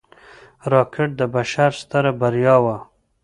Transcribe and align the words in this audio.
راکټ 0.71 1.09
د 1.19 1.21
بشر 1.33 1.71
ستره 1.81 2.11
بریا 2.21 2.55
وه 2.63 2.77